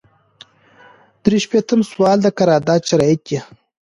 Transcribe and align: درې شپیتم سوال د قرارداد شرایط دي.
درې 1.23 1.37
شپیتم 1.45 1.79
سوال 1.91 2.17
د 2.21 2.27
قرارداد 2.39 2.81
شرایط 2.89 3.19
دي. 3.27 3.39